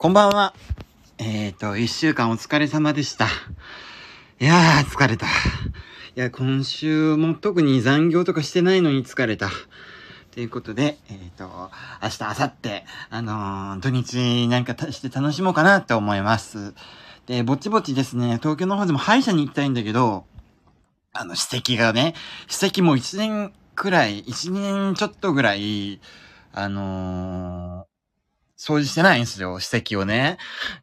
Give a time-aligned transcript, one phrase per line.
[0.00, 0.54] こんばんは。
[1.18, 3.26] えっ、ー、と、一週間お疲れ様でした。
[4.38, 5.26] いやー、疲れた。
[5.26, 5.30] い
[6.14, 9.50] や、今週も特に残業とかしてないのに疲れた。
[10.30, 16.74] ということで、えっ、ー、と、明日、明後日、あのー、土日なんかして楽しもうかなって思います。
[17.26, 20.26] で、ぼちぼちですね、東京の方でも歯医者に行きたいんだけど、
[21.12, 26.00] あの、指摘がね、指摘も一年くらい、一年ちょっとぐらい、
[26.52, 27.87] あの
[28.58, 30.36] 掃除してないんですよ、歯石をね。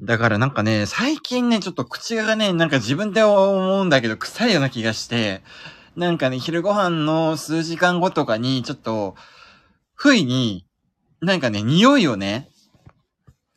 [0.00, 5.42] だからなんかね、最近ね、ちょっと口がね、なんか自分で思うんだけど、臭いような気がして、
[5.96, 9.14] なんかね、昼ご飯の数時間後とかに、ちょっと、
[9.94, 10.66] 不意に、
[11.20, 12.48] なんかね、匂いをね、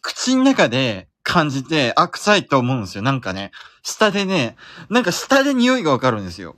[0.01, 3.01] 口の中で感じて、あ、臭いと思うんですよ。
[3.01, 3.51] なんかね、
[3.81, 4.57] 下でね、
[4.89, 6.55] なんか下で匂いがわかるんですよ。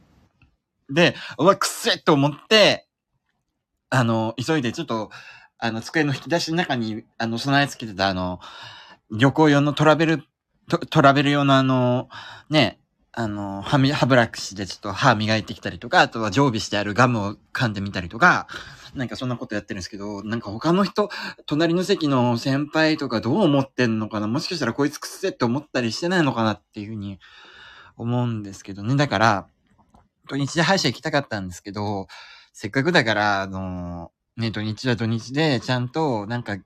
[0.90, 2.88] で、うわ、くせえと思って、
[3.90, 5.10] あの、急いでちょっと、
[5.66, 8.40] あの、机の引き出しの中に、あの、備え付けてた、あの、
[9.12, 10.24] 旅行用のトラベル、
[10.70, 12.10] トトラベル用のあの、
[12.50, 12.80] ね、
[13.12, 18.48] あの、歯み、歯ブラシでちょっと歯磨いてきたりとか、あとは常備してあるガムを噛んでみたりとか、
[18.94, 21.10] なんかそんなことやってるんですけど、なんか他の人、
[21.46, 24.28] 隣の席の先輩とかどう思ってんのかな？
[24.28, 27.20] もしかしたらこいつくせって思ったりしてないのかなっていうふうに
[27.96, 28.96] 思うんですけどね。
[28.96, 29.48] だから、
[30.28, 32.08] 土日で歯医者行きたかったんですけど、
[32.52, 36.58] せっかくだから、あのね、土日は土日で、ちゃんと、なんか、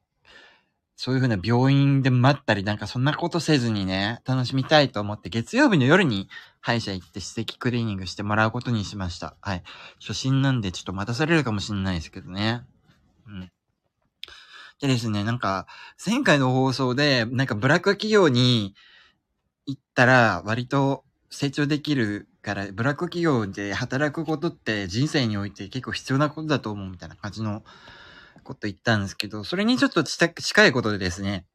[0.96, 6.30] そういうふうな病院で待ったり、なんかそんなことせずにね、楽しみたいと思って、月曜日の夜に
[6.62, 9.38] 歯医者行って歯石クリーニングしてもらうことにしました。
[9.42, 9.64] はい。
[10.02, 12.64] 初心なんでちょっと待たされるかもしれないですけどね。
[13.28, 13.52] うん。
[14.82, 15.68] でですね、なんか、
[16.06, 18.76] 前回の放送で、なんかブラック企業に
[19.66, 27.64] 行ったら、割と成長できるから、ブラック企業で働くことって人生において結構必要なことだと思うみたいな感じの
[28.44, 31.46] こと言ったんですけど、それにちょっと近いことでですね、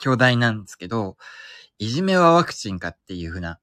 [0.00, 1.16] 兄弟なんですけど、
[1.78, 3.60] いじめはワクチンかっていう風な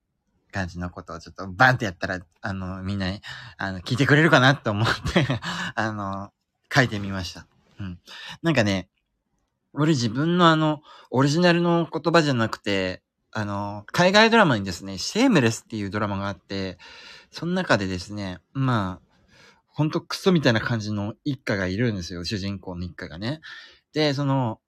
[0.52, 3.08] 感じのことをちょっとバンってやったら、あの、みんな、
[3.58, 5.27] あの、聞いてくれるかなと思って
[5.76, 6.32] あの、
[6.73, 7.48] 書いてみました。
[7.80, 7.99] うん。
[8.42, 8.89] なんかね、
[9.73, 16.77] 俺自分のあの、オリジナルの言葉じゃなくて、あの、海外ドラマにですね、シェームレスっていうドラマがあって、
[17.32, 19.08] その中でですね、まあ、
[19.67, 23.42] ほんとクソみたいな感じの一家がいるんですよ、主人公の一家がね。
[23.93, 24.60] で、その、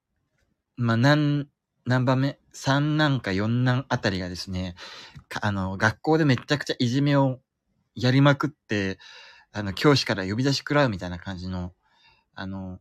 [0.78, 1.47] まあ、何、
[1.86, 4.76] 何番目 ?3 男か4男あたりがですね、
[5.41, 7.40] あの、学校でめちゃくちゃいじめを
[7.96, 9.00] やりまくって、
[9.52, 11.74] あの、教師から呼び出し食らうみたいな感じの、
[12.36, 12.80] あの、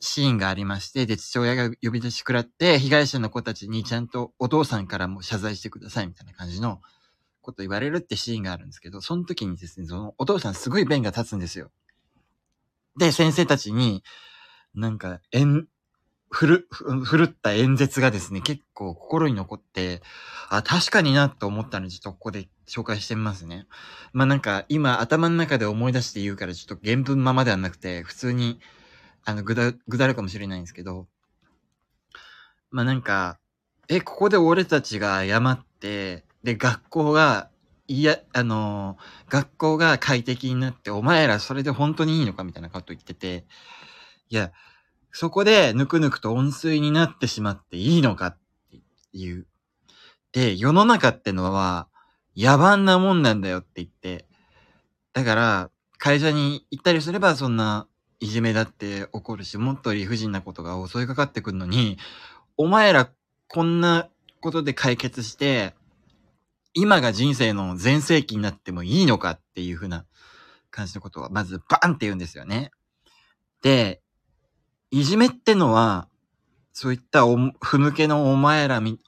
[0.00, 6.80] シーンがありまして、で、父親が呼び出し食らって、被害者の子たちにちゃんとお父さんからも謝罪してくださいみたいな感じの
[7.40, 11.70] こと言われるってシーンがあるんですけど、その時にですね、そのお父さんすごい弁が立つんですよ。
[12.98, 14.02] で、先生たちに、
[14.74, 15.68] なんか、えん、
[16.30, 20.02] ふる、ふるった演説がですね、結構心に残って、
[20.50, 23.66] あ、確かになと思ったので、ちょっとここで紹介してみますね。
[24.12, 28.60] まあなんか、今頭の中で思い出して言うから、ちょっと原文ままではなくて、普通に、
[29.26, 31.08] あの、ぐだ、ぐだるかもしれないんですけど、
[32.70, 33.38] まあ、なんか、
[33.88, 37.50] え、ここで俺たちが謝って、で、学校が、
[37.88, 38.96] いや、あの
[39.28, 43.46] 学校が快適になって、お前らそれで本当にいいのかみたいなこと言ってて、
[44.30, 44.52] いや、
[45.12, 48.38] そこでぬくぬくと温水になってしまっていいのかっ
[48.70, 48.80] て
[49.12, 49.46] いう。
[50.32, 51.88] で、世の中ってのは
[52.36, 54.26] 野蛮なもんなんだよって言って、
[55.14, 57.88] だから、会社に行ったりすればそんな
[58.18, 61.98] いじめだって起こるし、もっと理不尽なことが襲いかかってくるのに、
[62.56, 63.10] お前ら
[63.48, 64.08] こんな
[64.40, 65.74] ことで解決して、
[66.72, 70.06] 今が人生の全盛期になってもいいのかっていう風な
[70.70, 72.70] 感じのことは、まずバーンって言うんですよね。
[73.62, 74.02] で、
[74.90, 76.08] いじめってのは、
[76.72, 79.00] そういったお、ふぬけのお前らみ、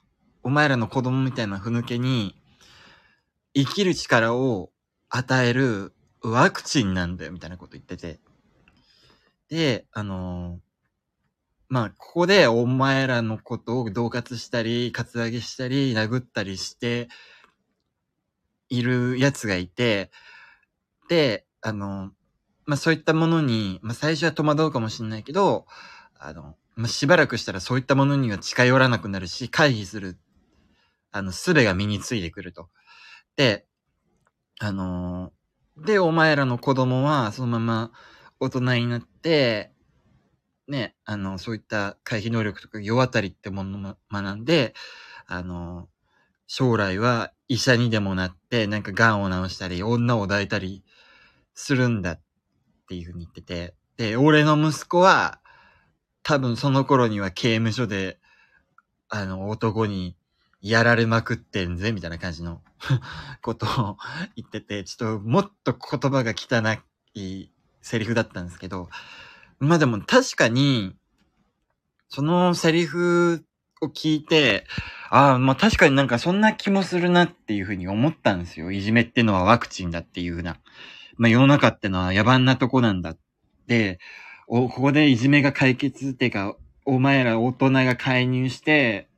[0.43, 2.35] お前らの子供みたいなふぬけに、
[3.55, 4.71] 生きる力を
[5.09, 8.21] 与えるワクチンなんだよ、みたいなこと言ってて。
[9.49, 10.61] で、あの、
[11.69, 17.09] まあ、ここでお前らのことを恫喝したり、カツアゲしたり、殴ったりして
[18.71, 20.11] いる奴がいて、
[21.09, 22.13] で、あの、
[22.67, 25.67] まあそういったものに、まあ最初は戸惑うかもしれないけど、
[26.19, 30.19] あの、まあしばらくしたらそういったものには近寄らなくなるし、回避する、
[31.13, 32.69] あの、術が身についてくると。
[33.37, 33.67] で、
[34.61, 35.33] あの
[35.79, 37.93] で、お前らの子供はそのまま、
[38.41, 39.73] 大人になって、
[40.69, 44.75] ね、あの、そういった回避能力とか世渡りってものを学んで、
[45.27, 45.89] あの、
[46.47, 50.85] 将来は医者にでもなって、なんか癌を治したり、女を抱いたり
[51.55, 52.21] するんだっ
[52.89, 55.41] ていうふうに言ってて、で、俺の息子は、
[56.23, 58.19] 多分その頃には刑務所で、
[59.09, 60.17] あの、男に
[60.61, 62.63] やられまくってんぜ、みたいな感じの
[63.43, 63.97] ことを
[64.37, 66.63] 言ってて、ちょっともっと言葉が汚
[67.15, 68.89] いセリフだったんですけど、
[69.59, 70.95] まあでも確かに、
[72.09, 73.45] そのセリフ
[73.81, 74.65] を聞いて、
[75.11, 78.71] ああ、まあ確かになんかそんな気もするなっていうふうに思ったんですよ。
[78.71, 80.59] いじめってのはワクチンだっていうふうな。
[81.17, 83.19] まあ世の中ってのは野蛮なとこなんだっ
[83.67, 83.99] て、
[84.47, 89.09] お、ここでいじめが解決っていうか、お前ら大人が介入して、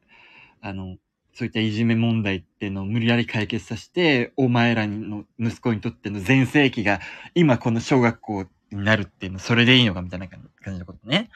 [0.61, 0.97] あの、
[1.33, 7.01] そういったいじめ問題っていうのを無理やり解決させて、お前らの息子にとっての全盛期が
[7.35, 10.41] 今この小学校になるっていうの、それでいいのかみたいな感
[10.75, 11.17] じのことね。
[11.17, 11.29] 言っ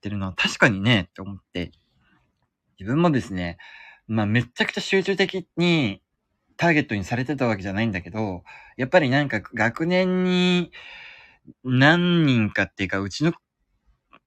[0.00, 1.72] てるのは確かにね、って思って、
[2.78, 3.58] 自分もですね、
[4.08, 6.02] まあめちゃくちゃ集中的に
[6.56, 8.42] ターゲットにされてたわけじゃないんだけど、
[8.76, 10.72] やっぱりなんか学年に
[11.64, 13.32] 何人かっていうか、うちの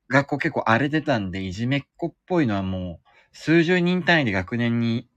[0.10, 5.08] 学校結構荒れてたんで、いじめっ子っぽいのはもう数十人単位で学年に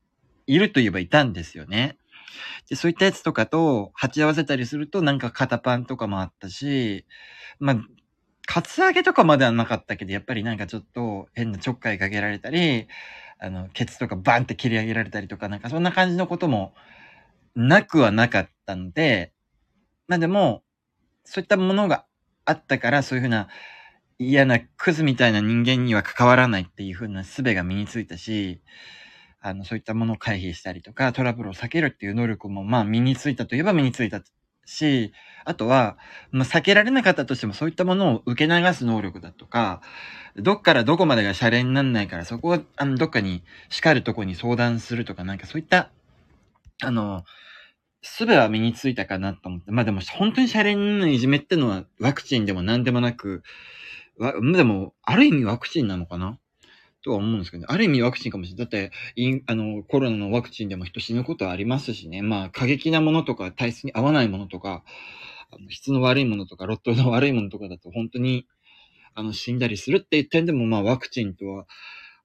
[0.46, 1.96] いると言えばいたんですよね。
[2.68, 7.06] で、そういったやつとかと鉢合わせたりするとなんか肩パンとかもあったし、
[7.60, 7.76] まあ、
[8.44, 12.88] カツアゲとかまではなかったけど、やっぱりなんかちょっと変なちょっかいかけられたり、
[13.38, 16.74] あの、ケツとかバンって切り上げられたりとか、なんかそんな感じのことも
[17.54, 19.32] なくはなかったんで、
[20.08, 20.64] まあでも、
[21.24, 22.04] そういったものが
[22.44, 23.48] あったから、そういうふうな
[24.18, 28.60] 嫌なクズみたいな人間には関わらないっていうふうな術が身についたし、
[29.40, 34.20] あの、そういったものを回避したりとか、トラブルを避けるっていう能力も、まあ、身についたといえば身についた
[34.64, 35.12] し、
[35.44, 35.96] あとは、
[36.32, 39.80] まあ、避けられなかったとしても、そういったものを受け流す能力だとか、
[40.36, 45.90] どっからどこまでがシャレになんないから、そこは、あの、どっかに叱るとこに相談するとか、なんかそういった、
[46.82, 47.24] あの、
[48.02, 49.72] すべは身についたかなと思って。
[49.72, 53.42] まあでも、本当にシャレにいじめってのは、ワクチンでも何でもなく、
[54.18, 56.38] でも、ある意味ワクチンなのかな？
[57.04, 57.66] とは思うんですけどね。
[57.70, 58.58] ある意味ワクチンかもしれない。
[58.58, 62.22] だって、イン、あの、コロナのワクチンでも人死ぬことはありますしね。
[62.22, 64.82] まあ、過激なものとか、体質に合わないものとか、
[65.50, 68.46] あの質の悪いものとか、ロットの悪いものとかだと、本当に、
[69.14, 71.66] あの、死んだりするっていう点でも、まあ、ワクチンとは、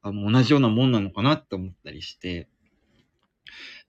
[0.01, 2.49] あの、同じようなもんなのかなって思ったりして。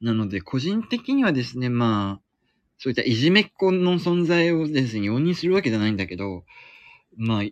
[0.01, 2.25] なので、個人的にはですね、まあ、
[2.79, 6.45] そういったいじめっ子の存在をですね、容認するわけじゃないんだけど、
[7.17, 7.43] まあ、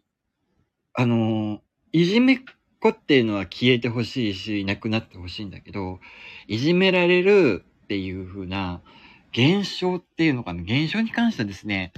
[0.94, 1.62] あの、
[1.92, 2.38] いじめっ
[2.80, 6.00] 子っていうのは消えてほしいし、いなくなってほしいんだけど、
[6.48, 8.82] いじめられるっていう風な
[9.32, 11.92] 現象っていうのかな、現象に関してはですね、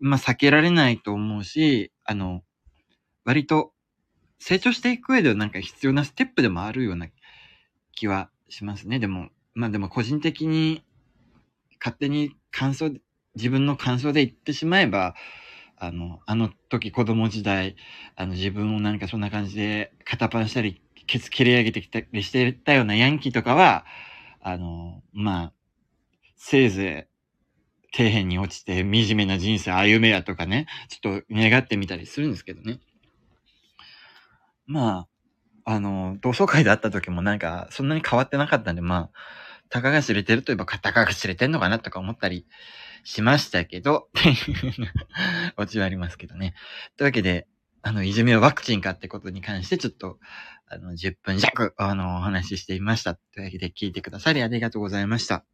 [0.00, 2.42] まあ避けられないと思うし、あの、
[3.24, 3.72] 割と
[4.38, 7.08] 成長していく上ではなんか必要なステップでもあるような
[7.92, 8.98] 気はしますね。
[8.98, 10.82] でも、まあでも個人的に
[11.80, 12.90] 勝手に感想、
[13.34, 15.14] 自分の感想で言ってしまえば、
[15.80, 17.76] あの、あの時子供時代、
[18.16, 23.84] あの自分をなんかそんな感じで肩パンしたり、ケツ切り上げてきたりしてたようなヤンキーとかは、
[24.40, 25.52] あの、まあ、
[26.36, 27.08] せいぜ
[27.92, 32.80] い底辺に落ちて惨めな人生歩めやとかね、ちょっと願ってみたりするんですけどね。
[34.66, 35.06] ま
[35.64, 39.18] あ、あの、同窓会で会った時もなんか、そんなに変わってなかったんで、まあ、
[39.70, 42.46] たかが知れてるといえば、たかが知れてんのかなとか思ったり
[43.08, 44.34] しましたけど、 っていう
[45.56, 46.54] オチはありますけどね。
[46.98, 47.48] というわけで、
[47.80, 50.18] あの、いじめをワクチンかってことに関して、ちょっと、
[50.66, 53.14] あの、10分弱、あの、お話ししてみました。
[53.14, 55.46] というわけで、聞いてくださりありがとうございました。